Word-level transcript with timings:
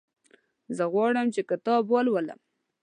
زه 0.77 0.83
غواړم 0.93 1.27
چې 1.35 1.41
کتاب 1.49 1.83
ولولم. 1.89 2.39